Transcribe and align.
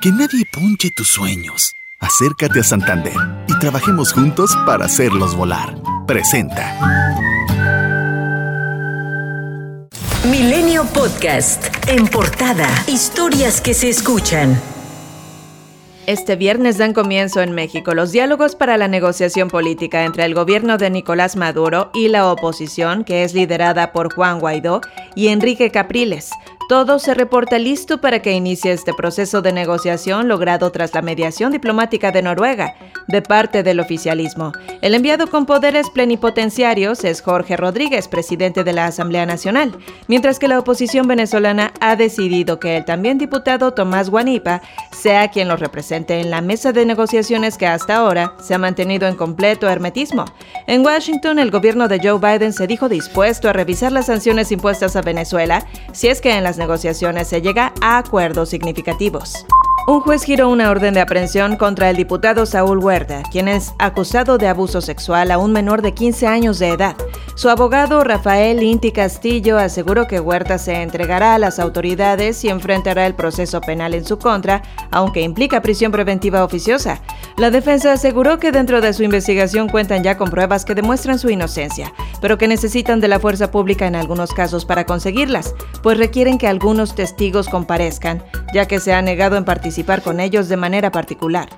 Que 0.00 0.12
nadie 0.12 0.44
ponche 0.52 0.90
tus 0.92 1.08
sueños. 1.08 1.74
Acércate 1.98 2.60
a 2.60 2.62
Santander 2.62 3.16
y 3.48 3.58
trabajemos 3.58 4.12
juntos 4.12 4.56
para 4.64 4.84
hacerlos 4.84 5.34
volar. 5.34 5.74
Presenta. 6.06 6.78
Milenio 10.30 10.84
Podcast. 10.94 11.66
En 11.88 12.06
portada. 12.06 12.68
Historias 12.86 13.60
que 13.60 13.74
se 13.74 13.88
escuchan. 13.88 14.60
Este 16.06 16.36
viernes 16.36 16.78
dan 16.78 16.92
comienzo 16.92 17.42
en 17.42 17.50
México 17.50 17.92
los 17.92 18.12
diálogos 18.12 18.54
para 18.54 18.78
la 18.78 18.86
negociación 18.86 19.48
política 19.48 20.04
entre 20.04 20.24
el 20.26 20.32
gobierno 20.32 20.78
de 20.78 20.90
Nicolás 20.90 21.34
Maduro 21.34 21.90
y 21.92 22.06
la 22.06 22.30
oposición, 22.30 23.02
que 23.02 23.24
es 23.24 23.34
liderada 23.34 23.90
por 23.90 24.14
Juan 24.14 24.38
Guaidó 24.38 24.80
y 25.16 25.26
Enrique 25.26 25.72
Capriles. 25.72 26.30
Todo 26.68 26.98
se 26.98 27.14
reporta 27.14 27.58
listo 27.58 27.98
para 27.98 28.20
que 28.20 28.32
inicie 28.32 28.72
este 28.72 28.92
proceso 28.92 29.40
de 29.40 29.52
negociación 29.52 30.28
logrado 30.28 30.70
tras 30.70 30.92
la 30.92 31.00
mediación 31.00 31.50
diplomática 31.50 32.12
de 32.12 32.20
Noruega 32.20 32.74
de 33.06 33.22
parte 33.22 33.62
del 33.62 33.80
oficialismo. 33.80 34.52
El 34.82 34.94
enviado 34.94 35.30
con 35.30 35.46
poderes 35.46 35.88
plenipotenciarios 35.88 37.04
es 37.04 37.22
Jorge 37.22 37.56
Rodríguez, 37.56 38.06
presidente 38.06 38.64
de 38.64 38.74
la 38.74 38.84
Asamblea 38.84 39.24
Nacional, 39.24 39.78
mientras 40.08 40.38
que 40.38 40.46
la 40.46 40.58
oposición 40.58 41.08
venezolana 41.08 41.72
ha 41.80 41.96
decidido 41.96 42.60
que 42.60 42.76
el 42.76 42.84
también 42.84 43.16
diputado 43.16 43.72
Tomás 43.72 44.10
Guanipa 44.10 44.60
sea 44.92 45.28
quien 45.28 45.48
lo 45.48 45.56
represente 45.56 46.20
en 46.20 46.30
la 46.30 46.42
mesa 46.42 46.72
de 46.72 46.84
negociaciones 46.84 47.56
que 47.56 47.66
hasta 47.66 47.96
ahora 47.96 48.34
se 48.42 48.52
ha 48.52 48.58
mantenido 48.58 49.08
en 49.08 49.16
completo 49.16 49.70
hermetismo. 49.70 50.26
En 50.66 50.84
Washington, 50.84 51.38
el 51.38 51.50
gobierno 51.50 51.88
de 51.88 51.98
Joe 51.98 52.18
Biden 52.18 52.52
se 52.52 52.66
dijo 52.66 52.90
dispuesto 52.90 53.48
a 53.48 53.54
revisar 53.54 53.90
las 53.90 54.04
sanciones 54.04 54.52
impuestas 54.52 54.96
a 54.96 55.00
Venezuela 55.00 55.66
si 55.92 56.08
es 56.08 56.20
que 56.20 56.36
en 56.36 56.44
las 56.44 56.57
negociaciones 56.58 57.28
se 57.28 57.40
llega 57.40 57.72
a 57.80 57.98
acuerdos 57.98 58.50
significativos. 58.50 59.46
Un 59.86 60.00
juez 60.00 60.22
giró 60.22 60.50
una 60.50 60.70
orden 60.70 60.92
de 60.92 61.00
aprehensión 61.00 61.56
contra 61.56 61.88
el 61.88 61.96
diputado 61.96 62.44
Saúl 62.44 62.76
Huerta, 62.76 63.22
quien 63.32 63.48
es 63.48 63.72
acusado 63.78 64.36
de 64.36 64.46
abuso 64.46 64.82
sexual 64.82 65.30
a 65.30 65.38
un 65.38 65.52
menor 65.52 65.80
de 65.80 65.94
15 65.94 66.26
años 66.26 66.58
de 66.58 66.68
edad. 66.68 66.94
Su 67.38 67.48
abogado 67.48 68.02
Rafael 68.02 68.64
Inti 68.64 68.90
Castillo 68.90 69.58
aseguró 69.58 70.08
que 70.08 70.18
Huerta 70.18 70.58
se 70.58 70.82
entregará 70.82 71.36
a 71.36 71.38
las 71.38 71.60
autoridades 71.60 72.42
y 72.42 72.48
enfrentará 72.48 73.06
el 73.06 73.14
proceso 73.14 73.60
penal 73.60 73.94
en 73.94 74.04
su 74.04 74.18
contra, 74.18 74.60
aunque 74.90 75.20
implica 75.20 75.62
prisión 75.62 75.92
preventiva 75.92 76.42
oficiosa. 76.42 77.00
La 77.36 77.52
defensa 77.52 77.92
aseguró 77.92 78.40
que 78.40 78.50
dentro 78.50 78.80
de 78.80 78.92
su 78.92 79.04
investigación 79.04 79.68
cuentan 79.68 80.02
ya 80.02 80.18
con 80.18 80.30
pruebas 80.30 80.64
que 80.64 80.74
demuestran 80.74 81.20
su 81.20 81.30
inocencia, 81.30 81.92
pero 82.20 82.38
que 82.38 82.48
necesitan 82.48 82.98
de 82.98 83.06
la 83.06 83.20
fuerza 83.20 83.52
pública 83.52 83.86
en 83.86 83.94
algunos 83.94 84.32
casos 84.32 84.64
para 84.64 84.84
conseguirlas, 84.84 85.54
pues 85.80 85.96
requieren 85.96 86.38
que 86.38 86.48
algunos 86.48 86.96
testigos 86.96 87.48
comparezcan, 87.48 88.20
ya 88.52 88.66
que 88.66 88.80
se 88.80 88.92
ha 88.92 89.00
negado 89.00 89.36
en 89.36 89.44
participar 89.44 90.02
con 90.02 90.18
ellos 90.18 90.48
de 90.48 90.56
manera 90.56 90.90
particular. 90.90 91.48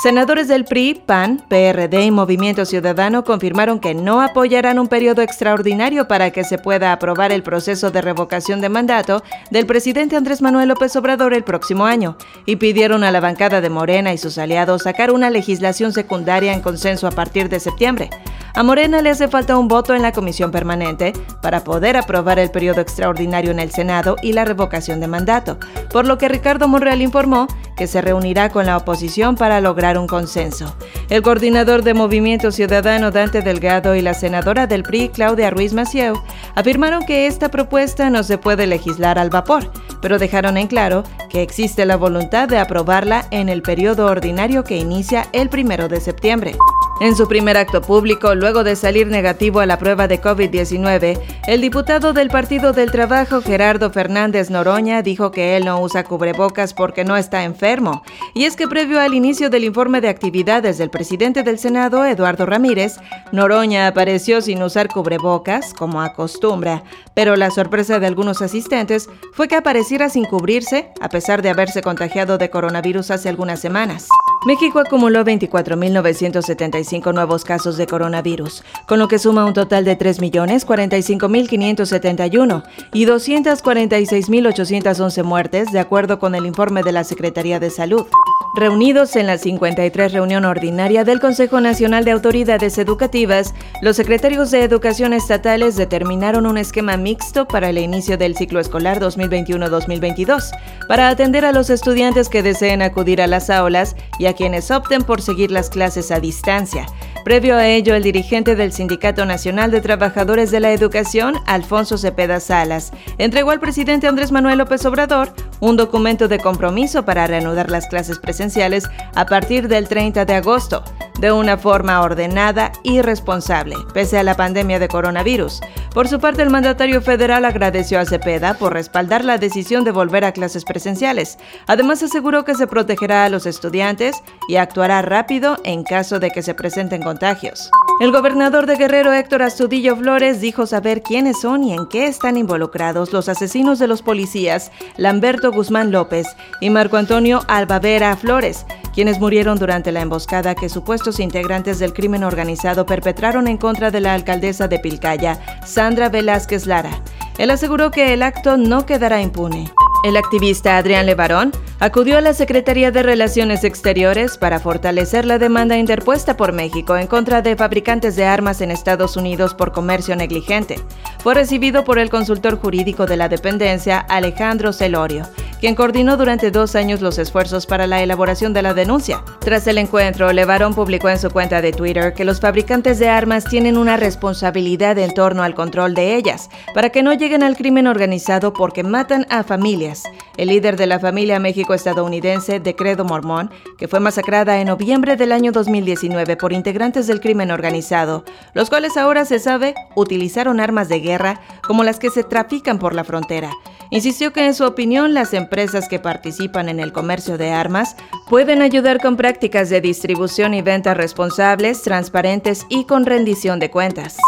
Senadores 0.00 0.46
del 0.46 0.64
PRI, 0.64 0.94
PAN, 0.94 1.42
PRD 1.48 2.04
y 2.04 2.12
Movimiento 2.12 2.64
Ciudadano 2.64 3.24
confirmaron 3.24 3.80
que 3.80 3.94
no 3.94 4.20
apoyarán 4.20 4.78
un 4.78 4.86
periodo 4.86 5.22
extraordinario 5.22 6.06
para 6.06 6.30
que 6.30 6.44
se 6.44 6.56
pueda 6.56 6.92
aprobar 6.92 7.32
el 7.32 7.42
proceso 7.42 7.90
de 7.90 8.00
revocación 8.00 8.60
de 8.60 8.68
mandato 8.68 9.24
del 9.50 9.66
presidente 9.66 10.14
Andrés 10.14 10.40
Manuel 10.40 10.68
López 10.68 10.94
Obrador 10.94 11.34
el 11.34 11.42
próximo 11.42 11.84
año 11.84 12.16
y 12.46 12.56
pidieron 12.56 13.02
a 13.02 13.10
la 13.10 13.18
bancada 13.18 13.60
de 13.60 13.70
Morena 13.70 14.12
y 14.12 14.18
sus 14.18 14.38
aliados 14.38 14.84
sacar 14.84 15.10
una 15.10 15.30
legislación 15.30 15.92
secundaria 15.92 16.52
en 16.52 16.60
consenso 16.60 17.08
a 17.08 17.10
partir 17.10 17.48
de 17.48 17.58
septiembre. 17.58 18.08
A 18.54 18.62
Morena 18.62 19.02
le 19.02 19.10
hace 19.10 19.26
falta 19.26 19.58
un 19.58 19.66
voto 19.66 19.94
en 19.96 20.02
la 20.02 20.12
comisión 20.12 20.52
permanente 20.52 21.12
para 21.42 21.64
poder 21.64 21.96
aprobar 21.96 22.38
el 22.38 22.52
periodo 22.52 22.80
extraordinario 22.80 23.50
en 23.50 23.58
el 23.58 23.72
Senado 23.72 24.14
y 24.22 24.32
la 24.32 24.44
revocación 24.44 25.00
de 25.00 25.08
mandato, 25.08 25.58
por 25.92 26.06
lo 26.06 26.18
que 26.18 26.28
Ricardo 26.28 26.68
Monreal 26.68 27.02
informó 27.02 27.48
que 27.78 27.86
se 27.86 28.02
reunirá 28.02 28.50
con 28.50 28.66
la 28.66 28.76
oposición 28.76 29.36
para 29.36 29.62
lograr 29.62 29.96
un 29.96 30.06
consenso. 30.06 30.74
El 31.08 31.22
coordinador 31.22 31.82
de 31.82 31.94
Movimiento 31.94 32.50
Ciudadano 32.52 33.10
Dante 33.10 33.40
Delgado 33.40 33.94
y 33.94 34.02
la 34.02 34.12
senadora 34.12 34.66
del 34.66 34.82
PRI 34.82 35.08
Claudia 35.08 35.48
Ruiz 35.48 35.72
Macieu 35.72 36.20
afirmaron 36.54 37.06
que 37.06 37.26
esta 37.26 37.50
propuesta 37.50 38.10
no 38.10 38.22
se 38.24 38.36
puede 38.36 38.66
legislar 38.66 39.18
al 39.18 39.30
vapor, 39.30 39.70
pero 40.02 40.18
dejaron 40.18 40.58
en 40.58 40.66
claro 40.66 41.04
que 41.30 41.40
existe 41.40 41.86
la 41.86 41.96
voluntad 41.96 42.48
de 42.48 42.58
aprobarla 42.58 43.26
en 43.30 43.48
el 43.48 43.62
periodo 43.62 44.06
ordinario 44.06 44.64
que 44.64 44.76
inicia 44.76 45.26
el 45.32 45.48
primero 45.48 45.88
de 45.88 46.00
septiembre. 46.00 46.56
En 47.00 47.14
su 47.14 47.28
primer 47.28 47.56
acto 47.56 47.80
público, 47.80 48.34
luego 48.34 48.64
de 48.64 48.74
salir 48.74 49.06
negativo 49.06 49.60
a 49.60 49.66
la 49.66 49.78
prueba 49.78 50.08
de 50.08 50.20
COVID-19, 50.20 51.20
el 51.46 51.60
diputado 51.60 52.12
del 52.12 52.28
Partido 52.28 52.72
del 52.72 52.90
Trabajo, 52.90 53.40
Gerardo 53.40 53.92
Fernández 53.92 54.50
Noroña, 54.50 55.00
dijo 55.02 55.30
que 55.30 55.56
él 55.56 55.64
no 55.64 55.80
usa 55.80 56.02
cubrebocas 56.02 56.74
porque 56.74 57.04
no 57.04 57.16
está 57.16 57.44
enfermo. 57.44 58.02
Y 58.34 58.46
es 58.46 58.56
que 58.56 58.66
previo 58.66 59.00
al 59.00 59.14
inicio 59.14 59.48
del 59.48 59.62
informe 59.62 60.00
de 60.00 60.08
actividades 60.08 60.76
del 60.76 60.90
presidente 60.90 61.44
del 61.44 61.60
Senado, 61.60 62.04
Eduardo 62.04 62.46
Ramírez, 62.46 62.96
Noroña 63.30 63.86
apareció 63.86 64.40
sin 64.40 64.60
usar 64.60 64.88
cubrebocas, 64.88 65.74
como 65.74 66.02
acostumbra, 66.02 66.82
pero 67.14 67.36
la 67.36 67.52
sorpresa 67.52 68.00
de 68.00 68.08
algunos 68.08 68.42
asistentes 68.42 69.08
fue 69.34 69.46
que 69.46 69.54
apareciera 69.54 70.08
sin 70.08 70.24
cubrirse, 70.24 70.90
a 71.00 71.08
pesar 71.08 71.42
de 71.42 71.50
haberse 71.50 71.80
contagiado 71.80 72.38
de 72.38 72.50
coronavirus 72.50 73.12
hace 73.12 73.28
algunas 73.28 73.60
semanas. 73.60 74.08
México 74.46 74.78
acumuló 74.78 75.24
24.975 75.24 77.12
nuevos 77.12 77.44
casos 77.44 77.76
de 77.76 77.88
coronavirus, 77.88 78.62
con 78.86 79.00
lo 79.00 79.08
que 79.08 79.18
suma 79.18 79.44
un 79.44 79.52
total 79.52 79.84
de 79.84 79.98
3.045.571 79.98 82.62
y 82.92 83.06
246.811 83.06 85.24
muertes, 85.24 85.72
de 85.72 85.80
acuerdo 85.80 86.20
con 86.20 86.36
el 86.36 86.46
informe 86.46 86.84
de 86.84 86.92
la 86.92 87.02
Secretaría 87.02 87.58
de 87.58 87.70
Salud. 87.70 88.06
Reunidos 88.54 89.16
en 89.16 89.26
la 89.26 89.38
53 89.38 90.12
reunión 90.12 90.44
ordinaria 90.44 91.04
del 91.04 91.20
Consejo 91.20 91.60
Nacional 91.60 92.04
de 92.04 92.12
Autoridades 92.12 92.78
Educativas, 92.78 93.54
los 93.82 93.96
secretarios 93.96 94.50
de 94.50 94.62
Educación 94.62 95.12
estatales 95.12 95.76
determinaron 95.76 96.46
un 96.46 96.58
esquema 96.58 96.96
mixto 96.96 97.46
para 97.46 97.68
el 97.68 97.78
inicio 97.78 98.16
del 98.16 98.36
ciclo 98.36 98.60
escolar 98.60 99.00
2021-2022, 99.00 100.50
para 100.88 101.08
atender 101.08 101.44
a 101.44 101.52
los 101.52 101.70
estudiantes 101.70 102.28
que 102.28 102.42
deseen 102.42 102.82
acudir 102.82 103.20
a 103.20 103.26
las 103.26 103.50
aulas 103.50 103.96
y 104.18 104.26
a 104.28 104.34
quienes 104.34 104.70
opten 104.70 105.02
por 105.02 105.22
seguir 105.22 105.50
las 105.50 105.70
clases 105.70 106.10
a 106.10 106.20
distancia. 106.20 106.86
Previo 107.24 107.56
a 107.56 107.66
ello, 107.66 107.94
el 107.94 108.02
dirigente 108.02 108.54
del 108.54 108.72
Sindicato 108.72 109.24
Nacional 109.24 109.70
de 109.70 109.80
Trabajadores 109.80 110.50
de 110.50 110.60
la 110.60 110.72
Educación, 110.72 111.34
Alfonso 111.46 111.98
Cepeda 111.98 112.40
Salas, 112.40 112.92
entregó 113.18 113.50
al 113.50 113.60
presidente 113.60 114.06
Andrés 114.06 114.32
Manuel 114.32 114.58
López 114.58 114.84
Obrador 114.86 115.32
un 115.60 115.76
documento 115.76 116.28
de 116.28 116.38
compromiso 116.38 117.04
para 117.04 117.26
reanudar 117.26 117.70
las 117.70 117.86
clases 117.86 118.18
presenciales 118.18 118.84
a 119.14 119.26
partir 119.26 119.68
del 119.68 119.88
30 119.88 120.24
de 120.24 120.34
agosto 120.34 120.82
de 121.18 121.32
una 121.32 121.58
forma 121.58 122.00
ordenada 122.00 122.72
y 122.82 123.02
responsable, 123.02 123.76
pese 123.92 124.18
a 124.18 124.22
la 124.22 124.36
pandemia 124.36 124.78
de 124.78 124.88
coronavirus. 124.88 125.60
Por 125.92 126.08
su 126.08 126.20
parte, 126.20 126.42
el 126.42 126.50
mandatario 126.50 127.02
federal 127.02 127.44
agradeció 127.44 127.98
a 127.98 128.04
Cepeda 128.04 128.54
por 128.54 128.72
respaldar 128.72 129.24
la 129.24 129.38
decisión 129.38 129.84
de 129.84 129.90
volver 129.90 130.24
a 130.24 130.32
clases 130.32 130.64
presenciales. 130.64 131.38
Además, 131.66 132.02
aseguró 132.02 132.44
que 132.44 132.54
se 132.54 132.66
protegerá 132.66 133.24
a 133.24 133.28
los 133.28 133.46
estudiantes 133.46 134.16
y 134.48 134.56
actuará 134.56 135.02
rápido 135.02 135.56
en 135.64 135.82
caso 135.82 136.18
de 136.20 136.30
que 136.30 136.42
se 136.42 136.54
presenten 136.54 137.02
contagios. 137.02 137.70
El 138.00 138.12
gobernador 138.12 138.66
de 138.66 138.76
Guerrero, 138.76 139.12
Héctor 139.12 139.42
Astudillo 139.42 139.96
Flores, 139.96 140.40
dijo 140.40 140.66
saber 140.66 141.02
quiénes 141.02 141.40
son 141.40 141.64
y 141.64 141.72
en 141.72 141.88
qué 141.88 142.06
están 142.06 142.36
involucrados 142.36 143.12
los 143.12 143.28
asesinos 143.28 143.80
de 143.80 143.88
los 143.88 144.02
policías 144.02 144.70
Lamberto 144.96 145.50
Guzmán 145.50 145.90
López 145.90 146.28
y 146.60 146.70
Marco 146.70 146.96
Antonio 146.96 147.42
Albavera 147.48 148.16
Flores, 148.16 148.66
quienes 148.98 149.20
murieron 149.20 149.60
durante 149.60 149.92
la 149.92 150.00
emboscada 150.00 150.56
que 150.56 150.68
supuestos 150.68 151.20
integrantes 151.20 151.78
del 151.78 151.92
crimen 151.92 152.24
organizado 152.24 152.84
perpetraron 152.84 153.46
en 153.46 153.56
contra 153.56 153.92
de 153.92 154.00
la 154.00 154.12
alcaldesa 154.12 154.66
de 154.66 154.80
Pilcaya, 154.80 155.38
Sandra 155.64 156.08
Velázquez 156.08 156.66
Lara. 156.66 157.00
Él 157.38 157.52
aseguró 157.52 157.92
que 157.92 158.12
el 158.12 158.24
acto 158.24 158.56
no 158.56 158.86
quedará 158.86 159.22
impune. 159.22 159.70
El 160.02 160.16
activista 160.16 160.76
Adrián 160.76 161.06
Levarón 161.06 161.52
acudió 161.78 162.18
a 162.18 162.20
la 162.20 162.32
Secretaría 162.32 162.90
de 162.90 163.04
Relaciones 163.04 163.62
Exteriores 163.62 164.36
para 164.36 164.58
fortalecer 164.58 165.24
la 165.24 165.38
demanda 165.38 165.76
interpuesta 165.76 166.36
por 166.36 166.52
México 166.52 166.96
en 166.96 167.06
contra 167.06 167.40
de 167.40 167.54
fabricantes 167.54 168.16
de 168.16 168.24
armas 168.24 168.60
en 168.60 168.72
Estados 168.72 169.16
Unidos 169.16 169.54
por 169.54 169.70
comercio 169.70 170.16
negligente. 170.16 170.80
Fue 171.18 171.34
recibido 171.34 171.84
por 171.84 172.00
el 172.00 172.10
consultor 172.10 172.58
jurídico 172.58 173.06
de 173.06 173.16
la 173.16 173.28
dependencia, 173.28 173.98
Alejandro 173.98 174.72
Celorio, 174.72 175.22
quien 175.60 175.74
coordinó 175.74 176.16
durante 176.16 176.50
dos 176.50 176.74
años 176.74 177.00
los 177.00 177.18
esfuerzos 177.18 177.66
para 177.66 177.86
la 177.86 178.02
elaboración 178.02 178.52
de 178.52 178.62
la 178.62 178.74
denuncia. 178.74 179.22
Tras 179.40 179.66
el 179.66 179.78
encuentro, 179.78 180.32
Levarón 180.32 180.74
publicó 180.74 181.08
en 181.08 181.18
su 181.18 181.30
cuenta 181.30 181.60
de 181.60 181.72
Twitter 181.72 182.14
que 182.14 182.24
los 182.24 182.40
fabricantes 182.40 182.98
de 182.98 183.08
armas 183.08 183.44
tienen 183.44 183.76
una 183.76 183.96
responsabilidad 183.96 184.98
en 184.98 185.12
torno 185.14 185.42
al 185.42 185.54
control 185.54 185.94
de 185.94 186.14
ellas, 186.16 186.48
para 186.74 186.90
que 186.90 187.02
no 187.02 187.12
lleguen 187.12 187.42
al 187.42 187.56
crimen 187.56 187.86
organizado 187.86 188.52
porque 188.52 188.82
matan 188.82 189.26
a 189.30 189.42
familias. 189.42 190.04
El 190.36 190.48
líder 190.48 190.76
de 190.76 190.86
la 190.86 191.00
familia 191.00 191.40
México-estadounidense 191.40 192.60
de 192.60 192.76
Credo 192.76 193.04
Mormón, 193.04 193.50
que 193.76 193.88
fue 193.88 194.00
masacrada 194.00 194.60
en 194.60 194.68
noviembre 194.68 195.16
del 195.16 195.32
año 195.32 195.50
2019 195.50 196.36
por 196.36 196.52
integrantes 196.52 197.06
del 197.06 197.20
crimen 197.20 197.50
organizado, 197.50 198.24
los 198.54 198.68
cuales 198.68 198.96
ahora 198.96 199.24
se 199.24 199.38
sabe 199.38 199.74
utilizaron 199.96 200.60
armas 200.60 200.88
de 200.88 201.00
guerra 201.00 201.40
como 201.66 201.82
las 201.82 201.98
que 201.98 202.10
se 202.10 202.22
trafican 202.22 202.78
por 202.78 202.94
la 202.94 203.04
frontera. 203.04 203.50
Insistió 203.90 204.32
que 204.32 204.44
en 204.44 204.54
su 204.54 204.64
opinión 204.64 205.14
las 205.14 205.32
empresas 205.32 205.88
que 205.88 205.98
participan 205.98 206.68
en 206.68 206.80
el 206.80 206.92
comercio 206.92 207.38
de 207.38 207.50
armas 207.50 207.96
pueden 208.28 208.60
ayudar 208.60 209.00
con 209.00 209.16
prácticas 209.16 209.70
de 209.70 209.80
distribución 209.80 210.54
y 210.54 210.62
venta 210.62 210.94
responsables, 210.94 211.82
transparentes 211.82 212.66
y 212.68 212.84
con 212.84 213.06
rendición 213.06 213.58
de 213.58 213.70
cuentas. 213.70 214.18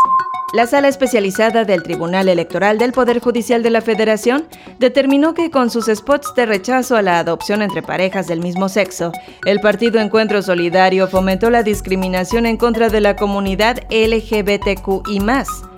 La 0.52 0.66
sala 0.66 0.88
especializada 0.88 1.64
del 1.64 1.84
Tribunal 1.84 2.28
Electoral 2.28 2.76
del 2.76 2.90
Poder 2.90 3.20
Judicial 3.20 3.62
de 3.62 3.70
la 3.70 3.80
Federación 3.80 4.46
determinó 4.80 5.32
que 5.32 5.48
con 5.48 5.70
sus 5.70 5.86
spots 5.86 6.34
de 6.34 6.44
rechazo 6.44 6.96
a 6.96 7.02
la 7.02 7.20
adopción 7.20 7.62
entre 7.62 7.82
parejas 7.82 8.26
del 8.26 8.40
mismo 8.40 8.68
sexo, 8.68 9.12
el 9.46 9.60
Partido 9.60 10.00
Encuentro 10.00 10.42
Solidario 10.42 11.06
fomentó 11.06 11.50
la 11.50 11.62
discriminación 11.62 12.46
en 12.46 12.56
contra 12.56 12.88
de 12.88 13.00
la 13.00 13.14
comunidad 13.14 13.78
LGBTQI 13.90 15.20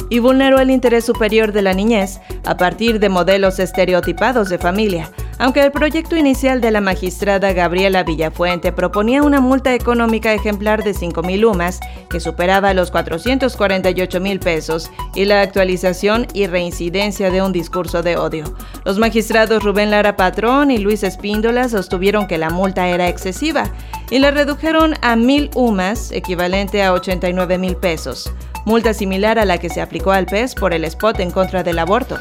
y 0.08 0.18
vulneró 0.20 0.58
el 0.58 0.70
interés 0.70 1.04
superior 1.04 1.52
de 1.52 1.60
la 1.60 1.74
niñez 1.74 2.20
a 2.46 2.56
partir 2.56 2.98
de 2.98 3.10
modelos 3.10 3.58
estereotipados 3.58 4.48
de 4.48 4.56
familia, 4.56 5.10
aunque 5.42 5.60
el 5.60 5.72
proyecto 5.72 6.16
inicial 6.16 6.60
de 6.60 6.70
la 6.70 6.80
magistrada 6.80 7.52
Gabriela 7.52 8.04
Villafuente 8.04 8.70
proponía 8.70 9.24
una 9.24 9.40
multa 9.40 9.74
económica 9.74 10.32
ejemplar 10.32 10.84
de 10.84 10.94
5.000 10.94 11.44
UMAS 11.50 11.80
que 12.08 12.20
superaba 12.20 12.72
los 12.74 12.92
448 12.92 14.20
mil 14.20 14.38
pesos 14.38 14.88
y 15.16 15.24
la 15.24 15.40
actualización 15.40 16.28
y 16.32 16.46
reincidencia 16.46 17.32
de 17.32 17.42
un 17.42 17.50
discurso 17.50 18.04
de 18.04 18.16
odio. 18.16 18.54
Los 18.84 19.00
magistrados 19.00 19.64
Rubén 19.64 19.90
Lara 19.90 20.14
Patrón 20.14 20.70
y 20.70 20.78
Luis 20.78 21.02
Espíndola 21.02 21.68
sostuvieron 21.68 22.28
que 22.28 22.38
la 22.38 22.50
multa 22.50 22.86
era 22.86 23.08
excesiva 23.08 23.68
y 24.10 24.20
la 24.20 24.30
redujeron 24.30 24.94
a 25.02 25.16
1.000 25.16 25.50
UMAS, 25.56 26.12
equivalente 26.12 26.84
a 26.84 26.92
89 26.92 27.58
mil 27.58 27.74
pesos 27.74 28.32
multa 28.64 28.94
similar 28.94 29.40
a 29.40 29.44
la 29.44 29.58
que 29.58 29.68
se 29.68 29.80
aplicó 29.80 30.12
al 30.12 30.26
PES 30.26 30.54
por 30.54 30.72
el 30.72 30.84
spot 30.84 31.18
en 31.18 31.32
contra 31.32 31.64
del 31.64 31.80
aborto. 31.80 32.20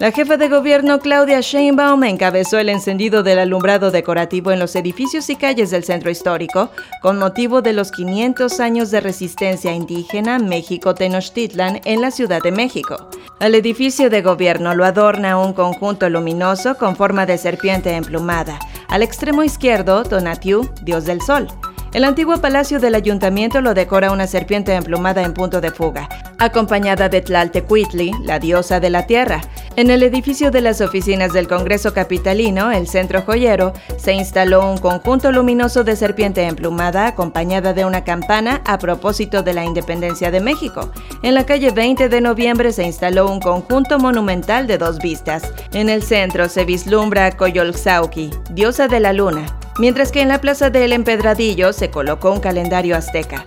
La 0.00 0.12
jefa 0.12 0.38
de 0.38 0.48
gobierno 0.48 0.98
Claudia 0.98 1.42
Sheinbaum 1.42 2.04
encabezó 2.04 2.56
el 2.56 2.70
encendido 2.70 3.22
del 3.22 3.38
alumbrado 3.38 3.90
decorativo 3.90 4.50
en 4.50 4.58
los 4.58 4.74
edificios 4.74 5.28
y 5.28 5.36
calles 5.36 5.70
del 5.70 5.84
centro 5.84 6.10
histórico 6.10 6.70
con 7.02 7.18
motivo 7.18 7.60
de 7.60 7.74
los 7.74 7.92
500 7.92 8.60
años 8.60 8.90
de 8.90 9.02
resistencia 9.02 9.74
indígena 9.74 10.38
México-Tenochtitlan 10.38 11.82
en 11.84 12.00
la 12.00 12.10
Ciudad 12.10 12.40
de 12.42 12.50
México. 12.50 13.10
Al 13.40 13.54
edificio 13.54 14.08
de 14.08 14.22
gobierno 14.22 14.74
lo 14.74 14.86
adorna 14.86 15.38
un 15.38 15.52
conjunto 15.52 16.08
luminoso 16.08 16.78
con 16.78 16.96
forma 16.96 17.26
de 17.26 17.36
serpiente 17.36 17.94
emplumada. 17.94 18.58
Al 18.88 19.02
extremo 19.02 19.42
izquierdo, 19.42 20.04
Tonatiuh, 20.04 20.66
dios 20.80 21.04
del 21.04 21.20
sol. 21.20 21.46
El 21.92 22.04
antiguo 22.04 22.40
palacio 22.40 22.78
del 22.78 22.94
ayuntamiento 22.94 23.60
lo 23.60 23.74
decora 23.74 24.12
una 24.12 24.28
serpiente 24.28 24.72
emplumada 24.72 25.22
en 25.24 25.34
punto 25.34 25.60
de 25.60 25.72
fuga, 25.72 26.08
acompañada 26.38 27.08
de 27.08 27.20
Tlaltecuitli, 27.20 28.12
la 28.22 28.38
diosa 28.38 28.78
de 28.78 28.90
la 28.90 29.06
tierra. 29.06 29.42
En 29.80 29.90
el 29.90 30.02
edificio 30.02 30.50
de 30.50 30.60
las 30.60 30.82
oficinas 30.82 31.32
del 31.32 31.48
Congreso 31.48 31.94
Capitalino, 31.94 32.70
el 32.70 32.86
Centro 32.86 33.22
Joyero, 33.22 33.72
se 33.96 34.12
instaló 34.12 34.70
un 34.70 34.76
conjunto 34.76 35.32
luminoso 35.32 35.84
de 35.84 35.96
serpiente 35.96 36.42
emplumada 36.42 37.06
acompañada 37.06 37.72
de 37.72 37.86
una 37.86 38.04
campana 38.04 38.60
a 38.66 38.76
propósito 38.76 39.42
de 39.42 39.54
la 39.54 39.64
independencia 39.64 40.30
de 40.30 40.40
México. 40.40 40.92
En 41.22 41.32
la 41.32 41.46
calle 41.46 41.70
20 41.70 42.10
de 42.10 42.20
noviembre 42.20 42.72
se 42.72 42.82
instaló 42.82 43.30
un 43.30 43.40
conjunto 43.40 43.98
monumental 43.98 44.66
de 44.66 44.76
dos 44.76 44.98
vistas. 44.98 45.50
En 45.72 45.88
el 45.88 46.02
centro 46.02 46.50
se 46.50 46.66
vislumbra 46.66 47.24
a 47.24 47.30
Coyolxauqui, 47.34 48.28
diosa 48.50 48.86
de 48.86 49.00
la 49.00 49.14
luna, 49.14 49.46
mientras 49.78 50.12
que 50.12 50.20
en 50.20 50.28
la 50.28 50.42
Plaza 50.42 50.68
del 50.68 50.92
Empedradillo 50.92 51.72
se 51.72 51.88
colocó 51.88 52.32
un 52.32 52.40
calendario 52.40 52.98
azteca. 52.98 53.46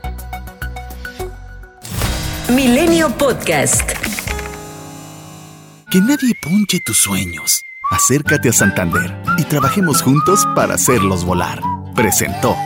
Milenio 2.50 3.12
Podcast. 3.20 4.23
Que 5.94 6.02
nadie 6.02 6.34
punche 6.34 6.80
tus 6.80 6.98
sueños. 6.98 7.64
Acércate 7.92 8.50
a 8.50 8.52
Santander 8.52 9.16
y 9.38 9.44
trabajemos 9.44 10.02
juntos 10.02 10.44
para 10.56 10.74
hacerlos 10.74 11.24
volar. 11.24 11.62
Presentó. 11.94 12.58